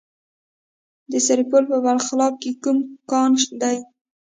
د 1.11 1.13
سرپل 1.27 1.63
په 1.71 1.77
بلخاب 1.83 2.33
کې 2.41 2.51
کوم 2.63 2.77
کان 3.09 3.31
دی؟ 3.61 3.77